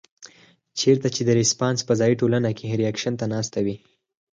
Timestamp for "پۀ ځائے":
1.87-2.15